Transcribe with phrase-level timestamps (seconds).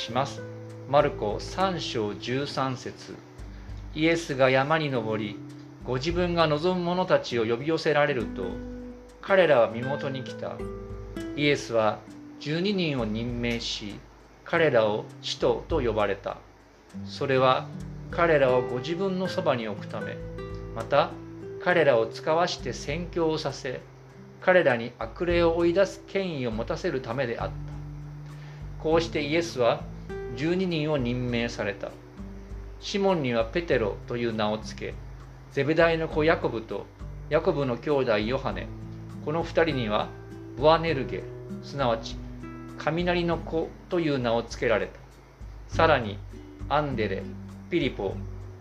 [0.00, 0.42] します。
[0.88, 3.14] マルコ3章13節。
[3.94, 5.38] イエスが山に登り
[5.84, 8.44] ご自分が望む者たちを呼び寄せられると
[9.20, 10.56] 彼らは身元に来た。
[11.36, 11.98] イエスは
[12.40, 13.94] 12人を任命し
[14.44, 16.38] 彼らを使徒と呼ばれた。
[17.04, 17.68] それは
[18.10, 20.16] 彼らをご自分のそばに置くため
[20.74, 21.10] また
[21.62, 23.80] 彼らを使わして宣教をさせ
[24.40, 27.69] 彼らに悪霊を追い出す権威を持たせるためであった。
[28.82, 29.82] こうしてイエスは
[30.36, 31.90] 12人を任命された。
[32.80, 34.94] シモンにはペテロという名を付け
[35.52, 36.86] ゼベダイの子ヤコブと
[37.28, 38.68] ヤコブの兄弟ヨハネ
[39.26, 40.08] この2人には
[40.56, 41.22] ブアネルゲ
[41.62, 42.16] すなわち
[42.78, 44.98] 雷の子という名を付けられた。
[45.68, 46.18] さらに
[46.68, 47.22] アンデレ
[47.68, 48.14] ピリポ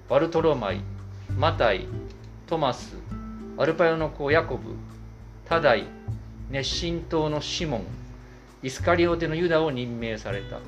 [0.10, 0.82] バルトロマイ
[1.38, 1.88] マタイ
[2.46, 2.96] トマス
[3.58, 4.76] アルパヨの子ヤコブ
[5.46, 5.86] タダイ
[6.50, 7.86] 熱心党のシモン
[8.62, 10.60] イスカリオテのユダを任命された。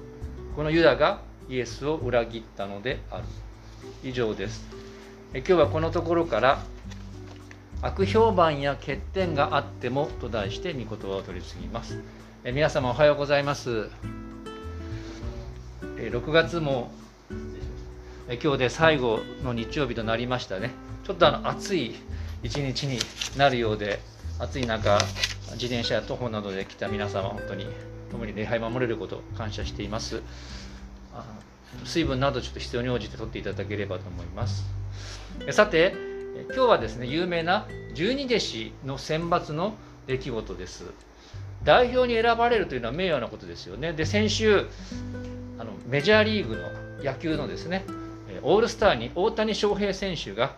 [0.55, 3.23] このユダがイエスを裏切ったのである。
[4.03, 4.65] 以上です。
[5.33, 6.63] 今日はこのところから
[7.81, 12.01] 悪評判や欠点があってもと題して御言葉を取り次ぎます。
[12.45, 13.89] 皆様おはようございます。
[15.97, 16.91] 6月も
[18.41, 20.71] 今日で最後の日曜日となりましたね。
[21.03, 21.95] ちょっとあの暑い
[22.41, 22.99] 一日に
[23.37, 23.99] なるようで
[24.39, 24.97] 暑い中
[25.53, 27.67] 自転車や徒歩などで来た皆様本当に
[28.11, 30.21] 共に礼拝守れることを感謝しています。
[31.85, 34.65] 水分などちょっと必要に応じて取っていただければと思います。
[35.51, 35.93] さて
[36.53, 39.75] 今日はですね有名な十二弟子の選抜の
[40.07, 40.85] 出来事です。
[41.63, 43.93] 代表に選ばれるというのは名誉なことですよね。
[43.93, 44.65] で先週
[45.59, 46.63] あのメジャーリーグの
[47.03, 47.85] 野球のですね
[48.41, 50.55] オールスターに大谷翔平選手が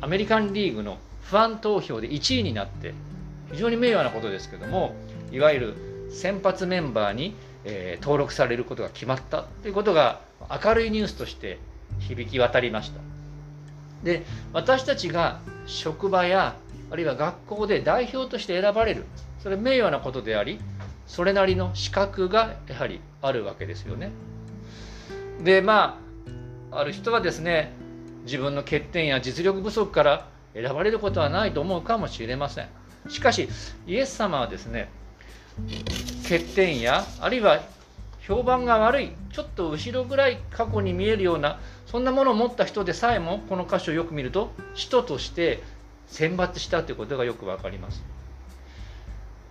[0.00, 2.94] アメリカンリーグのファン投票で1位になって
[3.50, 4.94] 非常に名誉なことですけども
[5.32, 5.74] いわゆる
[6.10, 10.20] 先発メンバーに、えー、登録されることが決まったということが
[10.64, 11.58] 明るいニュースとして
[12.00, 13.00] 響き渡りました。
[14.02, 14.22] で
[14.52, 16.56] 私たちが職場や
[16.90, 19.04] あるいは学校で代表として選ばれる
[19.42, 20.60] それ名誉なことであり
[21.06, 24.10] それなりの資格がやはりあるわけですよね。
[25.42, 25.98] でま
[26.70, 27.72] あある人はですね
[28.24, 32.68] 自分の欠点や実力不足から選ばれることはないと思うかもしれません。
[33.08, 33.48] しかし
[33.86, 34.90] イエス様はですね
[36.22, 37.60] 欠点やあるいは
[38.20, 45.62] 評判が悪いちょっと後ろぐらい過去に見えるようなそんなものを持った人でさえもこの箇所をよく見ると使徒として
[46.06, 48.04] 選抜したということがよく分かります。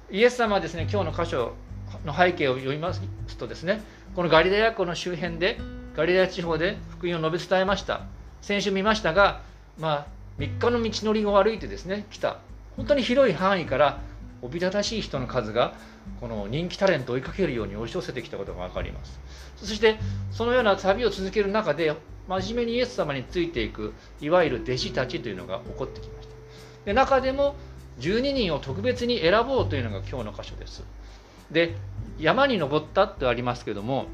[0.09, 1.53] イエス様はですね今日の箇所
[2.06, 3.01] の背景を読みます
[3.38, 3.81] とですね
[4.16, 5.59] このガリラヤ湖の周辺で
[5.96, 8.01] ガリラヤ地方で福音を述べ伝えました。
[8.41, 9.41] 先週見ましたが
[9.79, 10.07] まあ
[10.38, 12.38] 3日の道のりを歩いてですね来た。
[12.78, 14.00] 本当に広い範囲から
[14.42, 15.74] おびただしい人の数が
[16.22, 19.20] この人気タレントを追いかけるように押し寄せてきたことが分かります。
[19.58, 19.98] そして
[20.32, 21.94] そのような旅を続ける中で
[22.28, 26.36] 真面目にイエス様についていくいわゆる弟子たちというのが起こってきました。
[26.86, 27.56] で中でも
[28.00, 30.84] 12人を特別に選ぼうというのが今日の箇所です。
[31.52, 31.76] で
[32.20, 34.06] 山に登ったとありますけども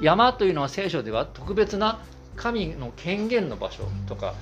[0.00, 2.00] 山というのは聖書では特別な
[2.36, 4.34] 神の権限の場所とか、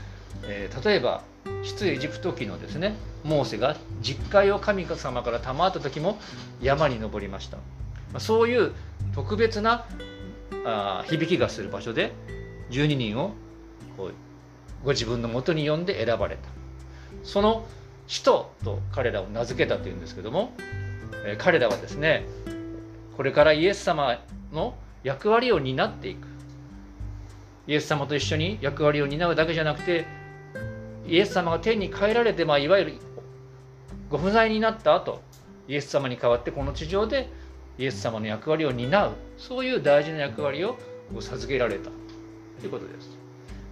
[0.44, 1.22] えー、例えば
[1.62, 6.18] 出エジプト記のですねモーセが実会を神様から賜った時も
[6.60, 7.58] 山に登りました。
[8.18, 8.72] そういう
[9.14, 9.86] 特別な
[10.64, 12.12] あ響きがする場所で
[12.70, 13.32] 12人を
[14.84, 16.48] ご自分のもとに呼んで選ばれた。
[17.22, 17.66] その
[18.06, 20.52] 使徒と彼らを名付けたというんですけども、
[21.24, 22.26] え彼らはですね
[23.16, 24.18] これからイエス様
[24.52, 24.74] の
[25.04, 26.26] 役割を担っていく。
[27.66, 30.04] イエス様と一緒に役割を担うだけじゃなくて
[31.10, 32.94] イエス様が天に帰られて、まあ、いわゆる
[34.08, 35.20] ご不在になった後
[35.66, 37.28] イエス様に代わってこの地上で
[37.78, 40.78] イエス様の役割を担うそういう大事な役割を
[41.18, 41.90] 授けられた
[42.60, 43.10] ということです。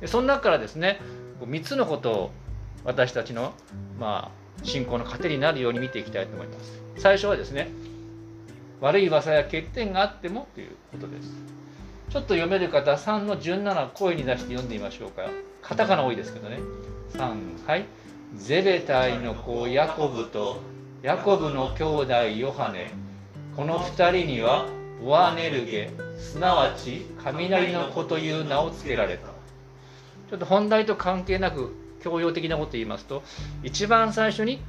[0.01, 1.01] でその中からですね
[1.41, 2.31] 3つのことを
[2.85, 3.55] 私たちの、
[4.01, 6.83] まあ、信仰の糧になるように見ていきたいと思います。
[6.97, 7.69] 最初はですね
[8.81, 11.31] 悪い噂や欠点があってもということです。
[12.11, 15.29] ちょっと読める方3の17声に出して読んでみましょうか。
[15.63, 16.59] カタカナ多いですけどね。
[17.15, 17.87] 3はい。
[18.37, 20.61] ゼベタイの子ヤコブと
[21.03, 22.93] ヤコブの兄弟ヨハネ。
[23.57, 24.67] この2人には
[25.03, 29.29] ボアネルゲすなわち雷の子という名を付けられた。
[30.31, 33.23] ちょっと本題と関係なく教養的なこと言いますと
[33.63, 34.61] 一番最初に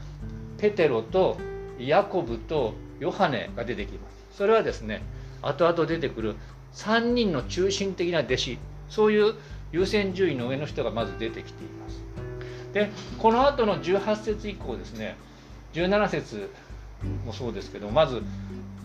[0.57, 1.37] ペテロと
[1.77, 4.37] ヤコブとヨハネが出てきます。
[4.37, 5.01] それはですね
[5.41, 6.35] 後々出てくる
[6.73, 8.57] 3人の中心的な弟子。
[8.89, 9.35] そういう
[9.71, 12.03] 優先順位の上の人がまず出てきています。
[12.73, 15.17] でこの後の18節以降ですね
[15.73, 16.49] 17節
[17.25, 18.21] もそうですけどまず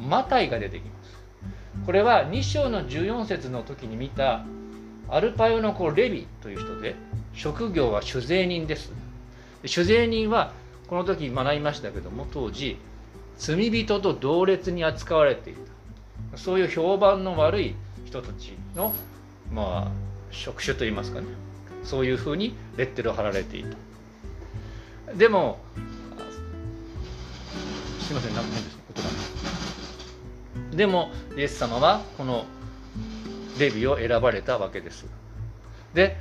[0.01, 1.15] マタイが出てきます。
[1.87, 4.45] これは2章の14節の時に見た
[5.09, 6.95] アルパヨの子レビという人で
[7.35, 8.93] 職業は酒税人です。
[9.67, 10.53] 酒税人は
[10.89, 12.79] この時学びましたけども当時
[13.37, 15.55] 罪人と同列に扱われてい
[16.33, 16.39] た。
[16.39, 17.75] そういう評判の悪い
[18.07, 18.95] 人たちの
[19.53, 19.93] まあ
[20.31, 21.27] 職種といいますかね。
[21.85, 23.77] そういうふうにレッテルを貼られていた。
[25.15, 25.59] でも
[28.01, 29.09] すいません何です音が。
[30.77, 32.45] でもイエス様はこの
[33.59, 35.07] レビを選ばれたわけです。
[35.95, 36.17] で、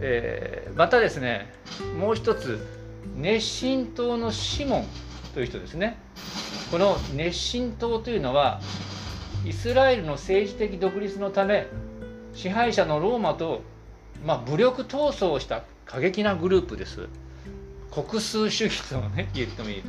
[0.00, 1.52] えー、またですね
[1.98, 2.66] もう一つ
[3.16, 4.86] 熱心党のシモン
[5.34, 5.98] という人ですね。
[6.70, 8.60] この熱心党というのは
[9.46, 11.68] イスラエルの政治的独立のため
[12.32, 13.62] 支配者のローマと、
[14.24, 17.08] まあ、武力闘争をした過激なグループです。
[17.90, 19.82] 国数主義とね言ってもいい。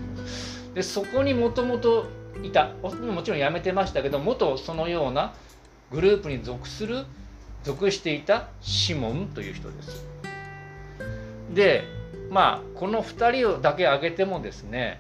[0.74, 2.08] でそこにもともと
[2.44, 2.74] いた。
[2.84, 2.92] も
[3.24, 5.34] ちろん辞めてましたけど元そのような
[5.92, 7.06] グループに属する
[7.64, 10.06] 属していたシモンという人です。
[11.54, 11.84] で
[12.30, 15.00] まあこの2人だけ挙げてもですね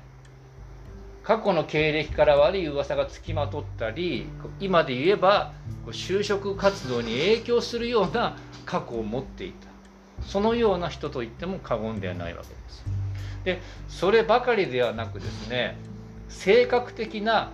[1.24, 4.28] 過去の経歴から悪い噂がつきまとったり
[4.60, 5.54] 今で言えば
[5.88, 9.68] 就職活動に影響するような過去を持っていた
[10.26, 12.86] そのような人と言っても過言ではないわけです。
[13.44, 15.78] でそればかりではなくですね
[16.30, 17.52] 性格的な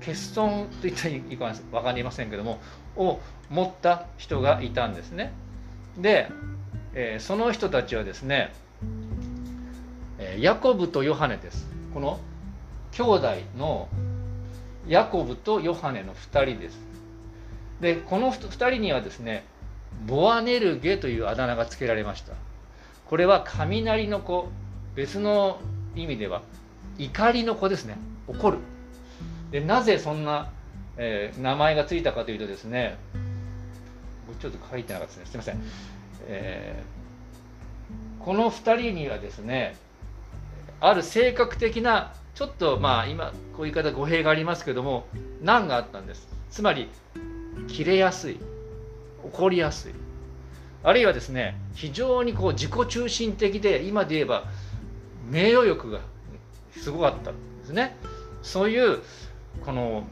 [0.00, 2.60] 欠損といったらいいか分かりませんけども
[2.96, 3.20] を
[3.50, 5.32] 持った人がいたんですね。
[5.96, 6.28] で、
[6.94, 8.52] えー、その人たちはですね
[10.38, 11.68] ヤコブとヨハネです。
[11.94, 12.20] この
[12.92, 13.88] 兄弟の
[14.86, 16.78] ヤコブとヨハネの2人です。
[17.80, 19.44] でこの2人にはですね
[20.06, 22.32] ボアネルゲというあだ名が付けられました。
[23.06, 24.48] これは雷の子。
[24.94, 25.58] 別の
[25.96, 26.42] 意味では
[26.98, 27.96] 怒りの子ですね。
[28.26, 28.58] 怒る。
[29.50, 30.50] でなぜそんな、
[30.96, 32.96] えー、名前がついたかというとですね
[34.40, 35.26] ちょっと書いてなかったですね。
[35.30, 35.62] すいません、
[36.26, 39.76] えー、この2人にはですね
[40.80, 45.06] ある性格的なちょっとまあ今こういう言い方語弊がありますけども
[45.42, 46.28] 難があったんです。
[46.50, 46.88] つまり
[47.68, 48.38] 切れやすい。
[49.24, 49.92] 怒りやすい
[50.84, 54.44] あるいはですね非常にこう自己中心的で今で言えば
[55.30, 56.00] 名誉欲が
[56.76, 57.96] すごかったんですね
[58.42, 58.98] そういう
[59.64, 60.04] この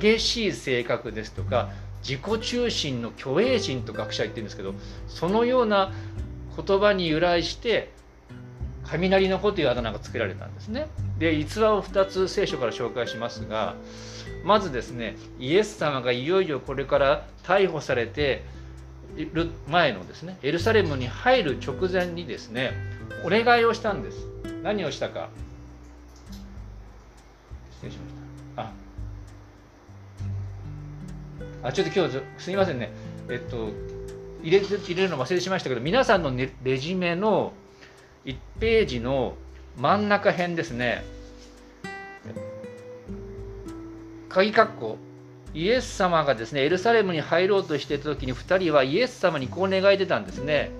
[0.00, 1.70] 激しい性格ですとか
[2.02, 4.74] 自己中心の虚栄心と学者は言ってるんですけど
[5.08, 5.92] そのような
[6.56, 7.92] 言葉に由来して
[8.84, 10.86] 雷の子というあだ名が付けられたんですね。
[11.18, 13.74] で逸話を2つ聖書から紹介しますが
[14.44, 18.44] まずですねイエス様がいよいよこれから逮捕されて
[19.16, 22.72] る前のですねエルサレムに入る直前にですね
[23.24, 24.26] お願いをしたんです。
[24.62, 25.28] 何をしたか。
[27.72, 28.14] 失礼しまし
[28.56, 28.62] た。
[28.62, 28.72] あ。
[31.68, 32.92] あちょっと今日すみませんね。
[33.28, 33.70] えっと
[34.42, 37.52] 入れ入れるの忘れしましたけど皆さんの、ね、レジメの
[38.24, 39.34] 1ページの
[39.76, 41.04] 真ん中辺ですね。
[44.28, 44.98] 鍵括弧。
[45.58, 50.70] イエス様がですねエルサレムに入ろうとしていた時に2人はイエス様にこう願い出たんですね。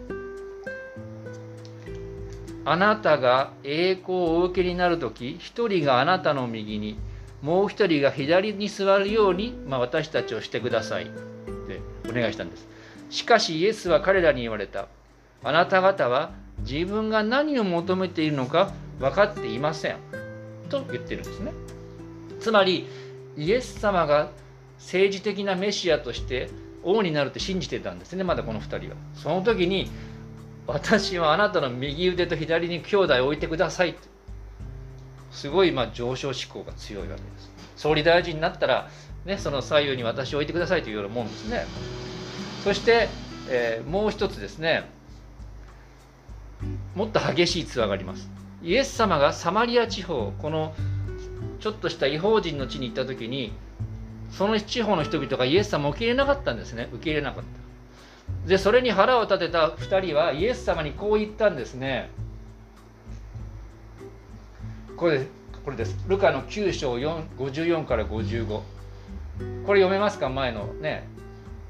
[2.64, 6.96] あなたが栄光をお受けになる時1人があなたの右に
[7.42, 11.06] もう1人が左に座るように、まあ、私たちをしてください。
[11.06, 12.68] ってお願いしたんです。
[13.10, 14.86] しかしイエスは彼らに言われた。
[15.42, 16.30] あなた方は
[16.60, 19.96] 自分が何を求めているのか分かっていません。
[20.68, 21.52] と言ってるんですね。
[22.38, 22.86] つまり
[23.36, 24.30] イエス様が
[24.78, 26.48] 政治的なメシアとして
[26.82, 28.96] 王になるって信じてたんですねまだこの2人は。
[29.14, 29.90] その時に
[30.66, 33.96] 私はあなたの右腕と左に兄弟を置いてください
[35.30, 37.50] すごいまあ上昇志向が強いわけです。
[37.76, 38.90] 総理大臣になったら、
[39.24, 41.64] ね、その左右に私を置いてくださいというようなもんですね。
[42.64, 43.08] そして、
[43.48, 44.90] えー、もう一つですね。
[46.94, 48.28] もっと激しいツアーがあります。
[48.62, 50.74] イエス様がサマリア地方この
[51.60, 53.52] ちょっとした違法人の地に行った時に
[54.30, 56.88] その地方の人々がイエス様を受け入れなかったんですね。
[56.92, 58.48] 受け入れなかった。
[58.48, 62.10] でそれに腹を立てた2人はイエス様にこう言ったんですね。
[64.96, 65.26] これ
[65.64, 65.96] これです。
[66.08, 68.62] ルカの9章54から55こ
[69.74, 70.28] れ読めますか？
[70.28, 71.06] 前のね。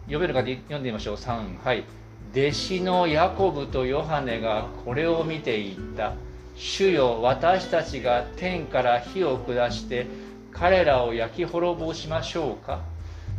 [0.07, 1.17] 読めるか読んでみましょう。
[1.17, 1.85] 3はい。
[2.33, 6.15] 弟子のヤコブとヨハネがこれを見て言った。
[6.57, 10.07] 主よ私たちが天から火を下して
[10.59, 12.81] 彼らを焼き滅ぼしましょうか。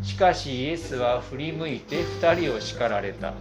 [0.01, 3.33] しかしイエスは振り向いて2人を叱られた、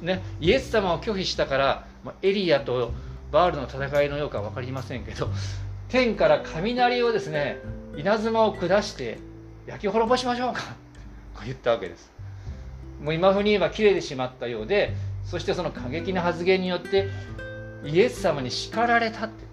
[0.00, 1.86] ね、イエス様を拒否したから
[2.22, 2.92] エリアと
[3.30, 5.28] バールの戦いのようか分かりませんけど
[5.90, 7.58] 天から雷をですね
[7.96, 9.18] 稲妻を下して
[9.66, 10.62] 焼き滅ぼしましょうか。
[11.44, 12.10] 言ったわけです。
[13.02, 14.94] もう今風に言えば切れてしまったようで
[15.26, 17.10] そしてその過激な発言によって
[17.84, 19.45] イエス様に叱られたって。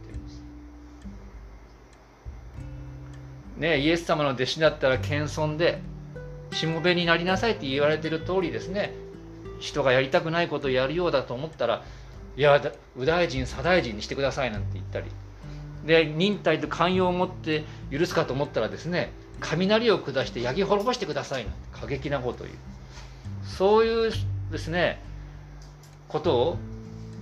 [3.58, 5.82] ねイエス様の弟子だったら謙遜で
[6.52, 8.94] しもべになりなさいって言われてる通りですね
[9.60, 11.84] 人がやりたくないことをやるようだと思ったら
[12.36, 12.62] いや
[12.96, 15.06] 右大臣左大臣にしてくださいなんて言ったり
[15.86, 22.58] で忍耐と寛容を持って許すかと思ったらですね雷を下して焼き滅ぼしてくださいなんて過激なことを言う。
[23.46, 24.12] そういう
[24.52, 25.02] ですね
[26.08, 26.58] ことを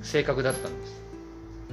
[0.04, 1.02] 性格だったんです。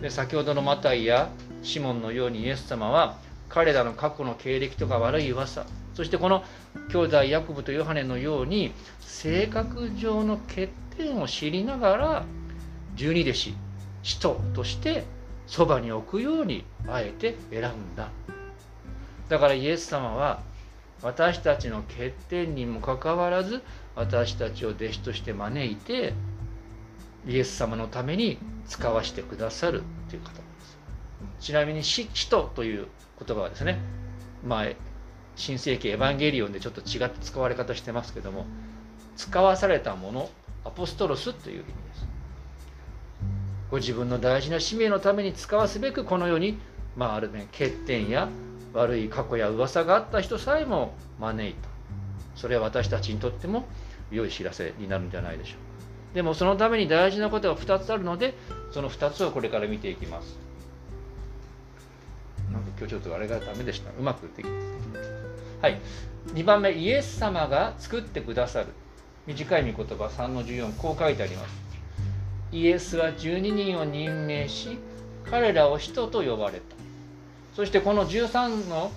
[0.00, 1.30] で先ほどのマタイや
[1.62, 6.44] シモンのようにイエス様は彼らの過去の経歴とか悪い噂そしてこの
[6.90, 12.24] 兄弟ヤコブとヨハネのように性格上の欠点を知りながら
[12.94, 13.54] 十二弟子
[14.02, 15.04] 使徒として
[15.46, 18.10] そばに置くようにあえて選んだ。
[19.28, 20.40] だからイエス様は
[21.02, 23.62] 私たちの欠点にもかかわらず
[23.94, 26.12] 私たちを弟子として招いて
[27.26, 30.47] イエス様のために使わせてくださるという方。
[31.40, 32.86] ちなみに使徒という
[33.24, 33.78] 言葉はですね
[34.44, 34.66] まあ
[35.36, 38.44] 新世紀エヴァンゲリオンでちょっと違って使われ方してますけども
[39.16, 40.30] 使わされたもの
[40.64, 42.08] アポストロスという意味です。
[43.70, 46.58] ご自分の大事な使命のために使わすべくこの世に、
[46.96, 48.28] まあ、ある面欠点や
[48.72, 51.68] 悪い過去や噂があった人さえも招いた。
[52.34, 53.66] それは私たちにとっても
[54.10, 55.68] 良い知らせになるんじゃないでしょうか。
[56.14, 58.34] でもそのために大事なことが2つあるので
[58.72, 60.47] その2つをこれから見ていきます。
[62.52, 63.90] なんか今日ちょっとあれがダメでした。
[63.90, 64.46] うまくでき
[65.60, 65.80] はい。
[66.34, 68.66] 2番目イエス様が作ってくださる。
[69.26, 71.54] 短い御言葉3の14こう書いてあります。
[72.52, 74.78] イエスは12人を任命し
[75.30, 76.76] 彼らを人と呼ばれた。
[77.54, 78.90] そしてこの13の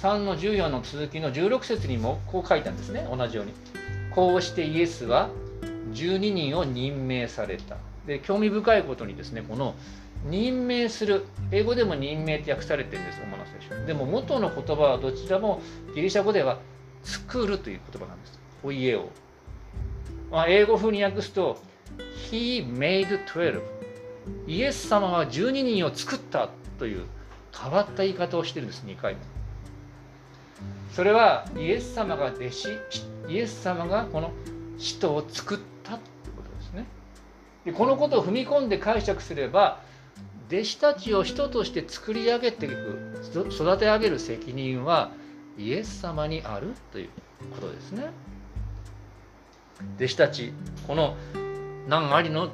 [0.00, 3.06] 3の14の続きの16節にもこう書いたんですね。
[3.10, 3.52] 同じように。
[4.10, 5.28] こうしてイエスは
[5.92, 7.76] 12人を任命された。
[8.06, 9.74] で興味深いことにですねこの
[10.24, 11.26] 任命する。
[11.52, 13.86] 英語でも任命って訳されてるんです主な聖書。
[13.86, 15.60] でも元の言葉はどちらも
[15.94, 16.58] ギリシャ語では
[17.02, 18.38] 作るという言葉なんです。
[18.62, 19.10] お家を、
[20.30, 21.58] まあ、英語風に訳すと
[22.30, 23.60] He made 12
[24.46, 27.04] イエス様は12人を作ったという
[27.56, 29.20] 変わった言い方をしてるんです2回も
[30.92, 32.68] それはイエス様が弟子
[33.28, 34.32] イエス様がこの
[34.78, 36.86] 使徒を作ったってことですね。
[37.64, 39.80] でこのことを踏み込んで解釈すれば
[40.48, 45.10] 弟子たちを人として作り上げていく育て上げる責任は
[45.58, 47.08] イエス様にあるという
[47.54, 48.10] ことですね
[49.96, 50.52] 弟子たち
[50.86, 51.16] この
[51.88, 52.50] 何ありの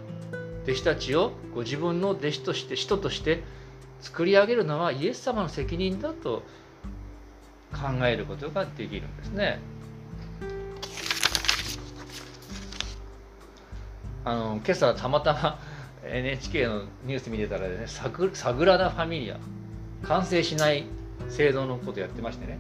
[0.65, 3.43] 弟子たちをご自分の弟子として人として
[4.01, 6.43] 作り上げるのはイエス様の責任だと
[7.73, 9.61] 考えることができるんですね。
[14.25, 15.59] あの今朝たまたま
[16.13, 19.39] NHK のニュース見てたらねサグサグラダ・ファミリア。
[20.05, 20.85] 完成しない
[21.29, 22.59] 制度のことやってましてね。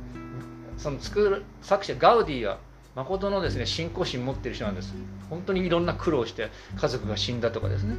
[0.79, 2.59] その作る作者ガウディは
[2.95, 4.95] 誠のですね信仰心持ってる人なんです。
[5.29, 7.97] 本当にいろんな苦労して家族が死んだとかですね。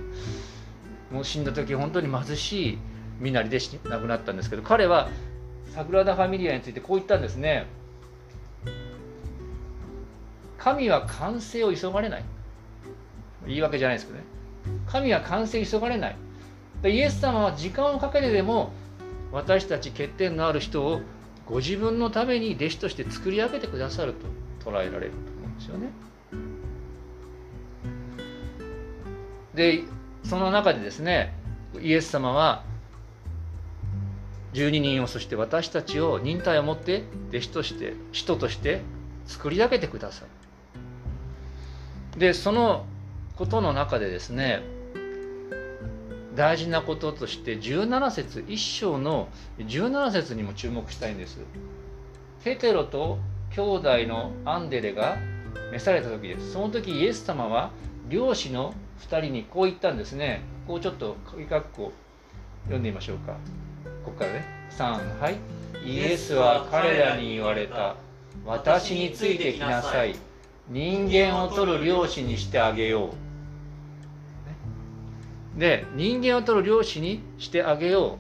[1.12, 2.78] もう死んだ時本当に貧しい
[3.20, 5.10] 身なりで亡くなったんですけど彼は
[5.74, 7.68] サグラダ・ファミリアについてこう言ったんですね。
[10.58, 12.24] 神は完成を急がれない。
[13.46, 14.24] 言い訳じゃないですけどね。
[14.88, 16.16] 神は完成急がれない
[16.86, 18.72] イエス様は時間をかけてでも
[19.32, 21.02] 私たち欠点のある人を
[21.46, 24.14] ご自分のために弟子として作り上げてくださる
[24.62, 25.90] と捉えられると思うんですよね。
[29.54, 29.84] で
[30.24, 31.36] その中でですね
[31.82, 32.64] イエス様は
[34.54, 38.82] 12人をそして私たちを忍耐を持って弟子として使徒として
[39.26, 40.26] 作り上げてくださ
[42.14, 42.20] る。
[42.20, 42.86] でその
[43.36, 44.62] ことの中でですね
[46.36, 51.40] 大事なこととして17節1章の17節にも注目したいんです。
[52.44, 53.20] ペテロと
[53.52, 55.18] 兄弟のアンデレが
[55.72, 56.54] 召された時です。
[56.54, 57.72] その時イエス様は
[58.10, 60.42] 漁師の2人にこう言ったんですね。
[60.68, 61.94] こうちょっと鍵括弧
[62.64, 63.34] 読んでみましょうか。
[64.04, 64.46] ここからね。
[64.72, 65.38] 3はい。
[65.86, 67.96] イエスは彼らに言われた。
[68.46, 70.16] 私についてきなさい。
[70.70, 73.14] 人間を取る漁師にしてあげよ
[75.58, 75.60] う。
[75.60, 78.18] で人間を取る漁師にしてあげよ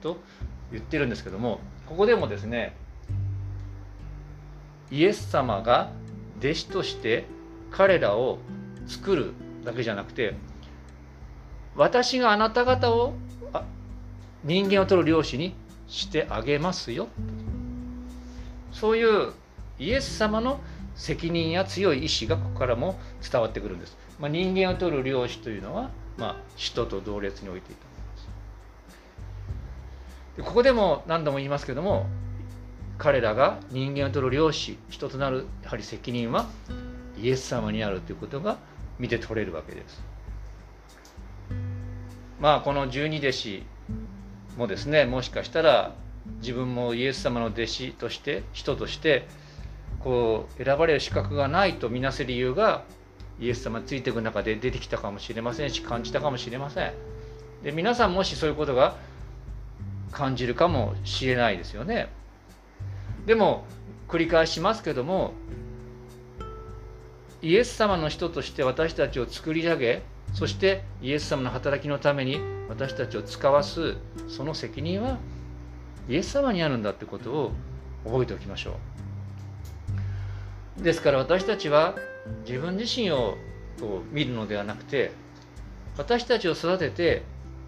[0.00, 0.18] うと
[0.70, 2.76] 言ってるんですけどもここでもですね
[4.90, 5.90] イエス様が
[6.38, 7.24] 弟子として
[7.70, 8.38] 彼らを
[8.86, 9.32] 作る
[9.64, 10.34] だけじゃなくて
[11.74, 13.14] 私があなた方を
[14.44, 15.54] 人間を取る漁師に
[15.88, 17.08] してあげますよ
[18.72, 19.32] そういう
[19.78, 20.60] イエス様の
[20.98, 22.98] 責任や強い意志がここからも
[23.30, 27.88] 伝わってくるんです、まあ、人間を取る漁師というのは、まあ、人と同列に置いていた
[30.36, 32.06] でここでも何度も言いますけども
[32.98, 36.46] 彼らが人間を取る漁師人となるやはり責任は
[37.16, 38.58] イエス様にあるということが
[38.98, 40.02] 見て取れるわけです。
[42.40, 43.62] まあこの十二弟子
[44.56, 45.94] もですねもしかしたら
[46.40, 49.26] 自分もイエス様の弟子として人として
[50.00, 52.84] こう選ばれる資格がないとみなす理由が
[53.40, 56.92] イエス様についていく中で出てきたかもしれませんし感じたかもしれません。
[57.62, 58.96] で皆さんもしそういうことが
[60.12, 62.08] 感じるかもしれないですよね。
[63.26, 63.64] でも
[64.08, 65.34] 繰り返しますけども
[67.42, 70.02] イエス様の人として私たちを作り上げ
[70.32, 73.96] そしてイエス様の働きのために私たちを使わす
[74.28, 75.18] その責任は
[76.08, 77.52] イエス様にあるんだってことを
[78.04, 79.07] 覚えておきましょう。
[80.82, 81.96] ですから私たちは
[82.46, 83.36] 自分自身を
[84.12, 85.12] 見るのではなくて
[85.96, 87.22] 私たちを育てて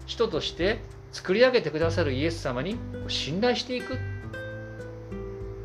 [0.05, 0.79] 人として
[1.11, 2.77] 作り上げてくださるイエス様に
[3.07, 3.97] 信頼していく。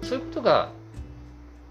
[0.02, 0.70] そういうことが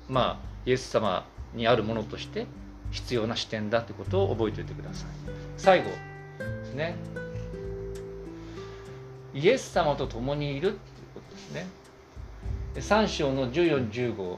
[0.09, 2.47] まあイエス様にあるものとして
[2.91, 5.09] 必要な視点だということを覚えておいてください。
[5.57, 5.89] 最後
[6.39, 6.95] ですね。
[9.33, 10.77] イエス様と共にいるという
[11.13, 11.67] ことですね。
[12.75, 14.37] 3章の1415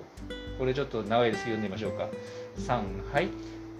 [0.58, 2.08] これちょっと長いです読んでみましょうか。
[2.60, 3.30] 3はい。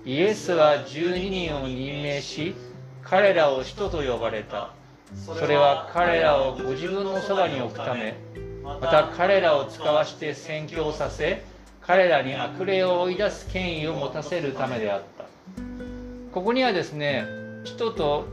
[0.06, 2.56] イエスは12人を任命し
[3.04, 4.72] 彼らを人と呼ばれた。
[5.16, 8.16] それは彼らをご自分のそばに置くため。
[8.64, 11.44] また彼らを使わして宣教させ
[11.82, 15.26] 彼らに悪霊を追い出す権威を持たせるためであった。
[16.34, 17.26] ここにはですね
[17.64, 18.28] 人と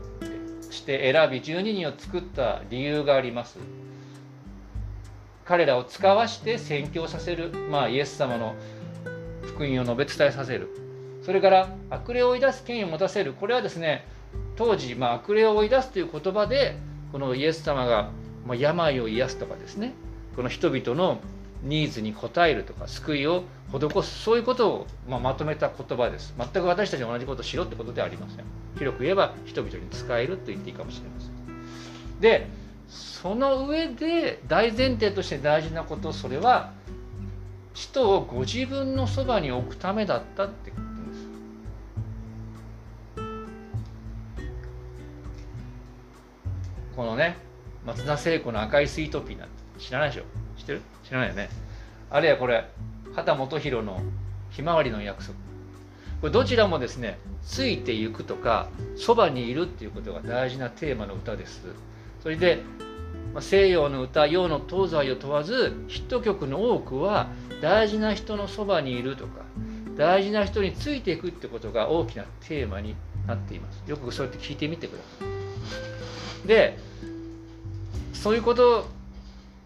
[0.69, 3.57] して選び12人を作った理由があります。
[5.45, 8.55] 彼らを使わして宣教させる、まあ、イエス様の
[9.43, 10.69] 福音を述べ伝えさせる。
[11.23, 13.33] それから悪霊を追い出す権威を持たせる。
[13.33, 14.07] これはですね
[14.55, 16.77] 当時、まあ、悪霊を追い出すという言葉で
[17.11, 18.09] このイエス様が、
[18.45, 19.93] まあ、病を癒すとかですね
[20.35, 21.19] この人々の
[21.63, 24.23] ニーズに応えるとか救いを施す。
[24.23, 26.33] そういうことを、まあ、まとめた言葉です。
[26.37, 28.45] 全く私たち同じことをしろってことではありません。
[28.77, 31.31] 広く言えば人々に使えると言っていいかもしれません。
[32.19, 32.47] で
[32.87, 36.73] その上で大前提として大事なことそれは
[37.73, 41.25] 人をご自分のそばに置くためだったってことです。
[46.95, 47.37] このね
[47.85, 50.23] 松田聖子の赤いスイートピーなんて知らないでしょ？
[50.57, 50.81] 知ってる？
[51.03, 51.49] 知らないよね。
[52.09, 52.69] あるいはこれ
[53.13, 54.01] 畑基博の
[54.51, 55.33] ひまわりの約束。
[56.21, 61.65] これどちらもですねついていくとかそばにいるっていうことが大事なテーマの歌です。
[62.25, 62.63] それで
[63.39, 67.27] 西洋の歌洋の東西を問わずヒット曲の多くは
[67.61, 69.43] 大事な人のそばにいるとか
[69.95, 72.95] 大事な人についていくってことが大きなテーマに
[73.27, 73.83] なっています。
[73.87, 75.25] よくそうやって聞いてみてくださ
[76.43, 76.47] い。
[76.47, 76.79] で
[78.11, 78.87] そういうこと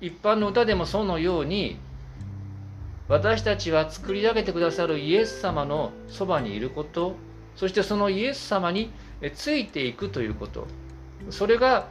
[0.02, 1.80] 一般の歌でもそのように
[3.08, 7.16] 私たちは作り上げてくださるイエス様のそばにいること
[7.56, 8.92] そしてそのイエス様に
[9.34, 10.68] ついていくということ。
[11.30, 11.88] それが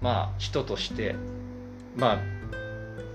[0.00, 1.14] まあ人として
[1.96, 2.18] まあ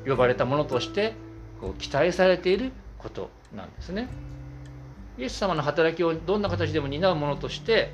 [0.08, 1.14] 呼ばれたものとして
[1.60, 4.08] こう期待されていることなんですね。
[5.18, 7.94] イエス様の働きをどんな形でも担うものとして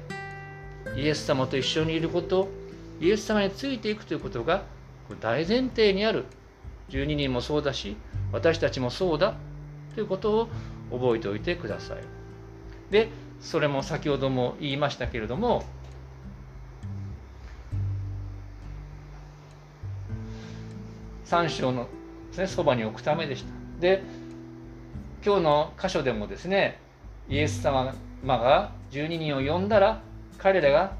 [0.95, 2.49] イエス様と一緒にいること
[2.99, 4.63] イエス様についていくということが
[5.19, 6.25] 大前提にある
[6.89, 7.95] 12人もそうだし
[8.31, 9.35] 私たちもそうだ
[9.93, 10.49] ということを
[10.91, 11.97] 覚えておいてください。
[12.89, 15.63] でそれも先ほども言いましたけれども
[21.31, 21.87] 3章の
[22.45, 23.53] そば、に置くためでした。
[23.79, 24.03] で
[25.25, 26.79] 今日の箇所でもですね
[27.29, 27.93] イエス様
[28.25, 30.01] が12人を呼んだら
[30.37, 30.93] 彼らが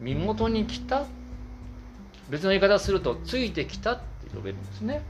[0.00, 1.06] 身元に来た。
[2.28, 5.02] 別の言い方をするとついてきたって呼べるんですね。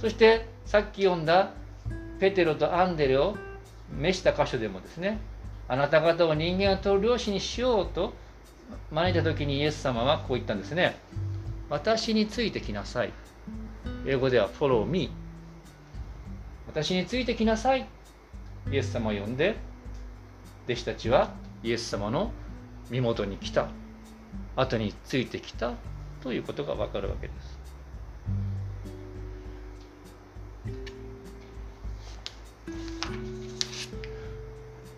[0.00, 1.50] そしてさっき読んだ
[2.20, 3.36] ペテロとアンデレを
[3.92, 5.18] 召した箇所でもですね
[5.68, 8.14] あなた方を人間を取る漁師にしようと
[8.90, 10.96] 招いた時にイエス様はこう言ったんですね。
[11.68, 13.12] 私についてきなさい。
[14.06, 15.10] 英語では follow me
[16.66, 17.86] 私についてきなさい。
[18.70, 19.56] イエス様を呼んで。
[20.66, 22.32] 弟子たちはイエス様の
[22.90, 23.68] 身元に来た。
[24.56, 25.74] 後についてきた。
[26.20, 27.58] ということがわかるわけです。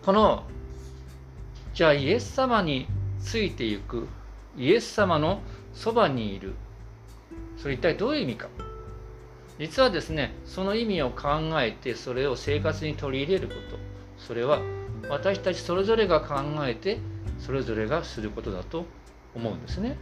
[0.03, 0.43] この
[1.73, 2.87] じゃあイエス様に
[3.21, 4.07] ついていく。
[4.57, 5.41] イエス様の
[5.73, 6.55] そばにいる。
[7.57, 8.47] それ一体どういう意味か。
[9.59, 11.27] 実はですねその意味を考
[11.61, 13.77] えてそれを生活に取り入れること。
[14.17, 14.61] それは
[15.09, 16.99] 私たちそれぞれが考えて
[17.39, 18.85] それぞれがすることだと
[19.35, 19.97] 思うんですね。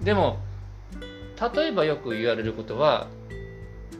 [0.00, 0.38] でも
[1.54, 3.08] 例えばよく言われることは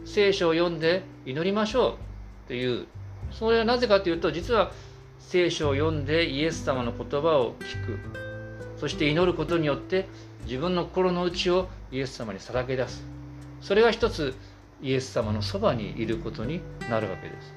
[0.05, 2.87] 聖書を読んで祈りましょうっていう
[3.31, 4.73] それはなぜかというと実は
[5.19, 7.99] 聖書を読んでイエス様の言葉を聞く。
[8.77, 10.07] そして祈ることによって
[10.45, 13.12] 自分の心の内をイエス様にさらけ出す。
[13.63, 14.35] それが一つ
[14.83, 17.55] イエス様のそばにいることになるわけです。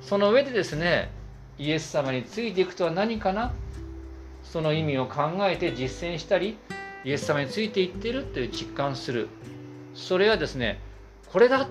[0.00, 1.10] その上でですね
[1.58, 3.52] イエス様についていくとは何かな？
[4.42, 6.56] その意味を考えて実践したり
[7.04, 9.28] イエス様についていってるという実感する。
[9.94, 10.80] それはですね
[11.30, 11.68] これだっ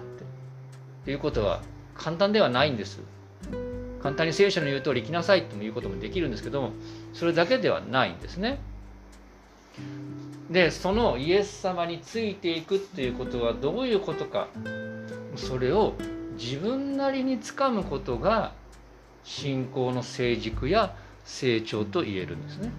[1.05, 1.61] ていうことは
[1.95, 3.01] 簡単ではないんです。
[4.01, 6.71] 簡単に聖書の言う通り生きなさいとも言うこともできるんですけども
[7.13, 8.59] それだけではないんですね。
[10.49, 14.47] でそのイエス様についていくっていうことはどういうことか
[15.35, 15.93] それを
[16.37, 18.53] 自分なりにつかむことが
[19.23, 22.71] 信仰の成熟や成長と言えるんですね。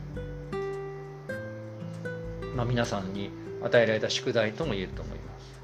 [2.55, 3.31] まあ、皆さんに
[3.62, 5.61] 与えられた宿題とも言えると思います。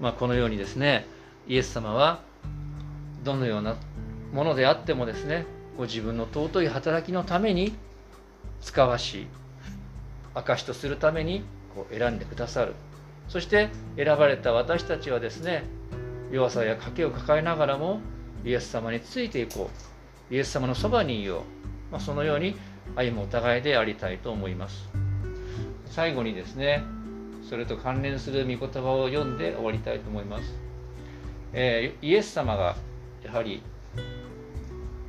[0.00, 1.06] まあ、このようにですね
[1.46, 2.20] イエス様は
[3.22, 3.76] どのような
[4.32, 5.46] ものであってもですね
[5.76, 7.74] ご自分の尊い働きのために
[8.60, 9.26] 使わし
[10.34, 11.44] 証とするために
[11.74, 12.74] こう選んでくださる。
[13.28, 15.64] そして選ばれた私たちはですね
[16.30, 18.00] 弱さや賭けを抱えながらも
[18.44, 19.70] イエス様についていこ
[20.30, 20.34] う。
[20.34, 22.56] イエス様のそばにいよう、まあ、そのように
[22.96, 24.88] 歩むお互いでありたいと思います。
[25.94, 26.82] 最後にですね
[27.48, 30.54] それと関連する御言葉を読んで終わりたいと思います、
[31.52, 32.74] えー、イエス様が
[33.22, 33.62] やはり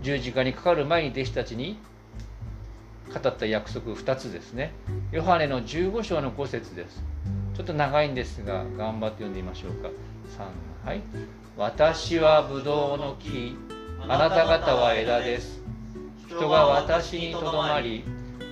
[0.04, 1.80] 十字架にかかる前に弟子たちに
[3.14, 4.74] 語った約束2つですね。
[5.12, 7.04] ヨハネの15章の5節です。
[7.56, 9.90] ちょっと長いんですが頑張って読んでみましょうか。
[10.84, 11.02] 3はい。
[11.58, 13.56] 私はブドウの木
[14.02, 15.62] あなた方は枝です。
[16.28, 18.04] 人が私にとどまり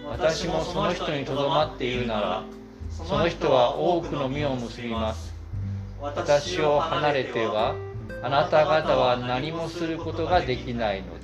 [0.09, 2.43] 私もその人にとどまっているなら
[2.89, 5.33] その人は多くの実を結びます。
[5.99, 7.75] 私を離れては
[8.21, 11.22] あなた方は何もすることができないので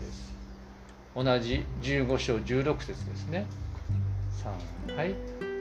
[1.16, 3.46] 同じ15章16節ですね。
[4.88, 5.16] 3はい。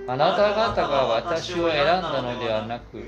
[0.06, 3.04] あなた方が私を選んだのではなく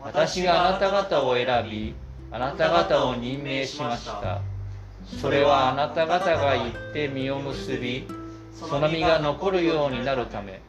[0.00, 1.94] 私があなた方を選び
[2.30, 4.40] あなた方を任命しました。
[5.20, 8.06] それはあなた方が行って実を結び
[8.52, 10.60] その実が残るようになるため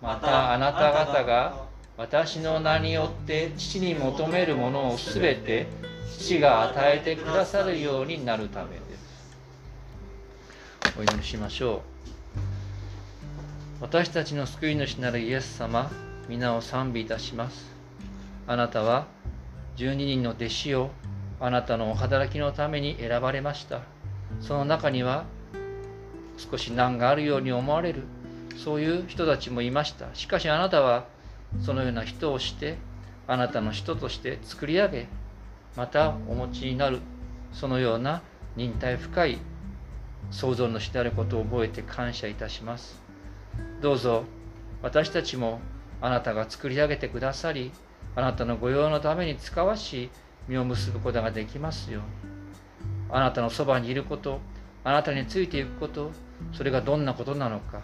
[0.00, 5.66] またあなた方が私の名によって父に求めるものをすべて
[6.18, 9.11] 父が与えてくださるようになるためです。
[10.98, 11.80] お祈りしましょう。
[13.80, 15.90] 私たちの救い主なるイエス様
[16.28, 17.64] 皆を賛美いたします。
[18.46, 19.06] あなたは
[19.76, 20.90] 12人の弟子を
[21.40, 23.80] あなたのお働きのために選ばれました。
[24.40, 25.24] その中には
[26.36, 28.02] 少し難があるように思われる
[28.56, 30.14] そういう人たちもいました。
[30.14, 31.06] しかしあなたは
[31.64, 32.76] そのような人をして
[33.26, 35.08] あなたの人として作り上げ
[35.74, 37.00] またお持ちになる
[37.54, 38.20] そのような
[38.56, 39.38] 忍耐深い
[40.32, 43.00] 創造主であることを覚えて感謝いたします。
[43.80, 44.24] どうぞ
[44.82, 45.60] 私たちも
[46.00, 47.70] あなたが作り上げてくださり
[48.16, 50.10] あなたの御用のために使わし
[50.48, 52.32] 実を結ぶことができますように。
[53.12, 54.40] あなたのそばにいること
[54.84, 56.10] あなたについていくこと
[56.52, 57.82] それがどんなことなのか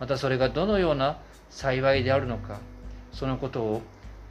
[0.00, 1.18] またそれがどのような
[1.50, 2.58] 幸いであるのか
[3.12, 3.82] そのことを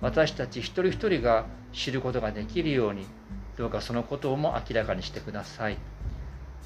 [0.02, 3.06] 私たち一人一人が知ることができるように
[3.56, 5.78] どうかそのことをも明らかにしてください。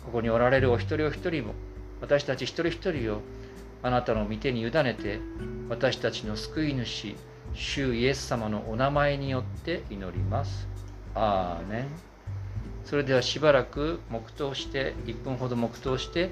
[0.05, 1.53] ここにおられるお一人お一人も
[2.01, 3.21] 私たち一人一人を
[3.83, 5.19] あなたの御手に委ねて
[5.69, 7.15] 私たちの救い主
[7.53, 10.67] 主イエス様のお名前によって祈ります。
[11.15, 11.87] アーメン。
[12.83, 16.31] それではしばらく黙祷して1分ほど黙祷して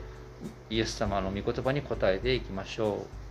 [0.69, 3.22] イエス様の御言葉に答えていきましょう。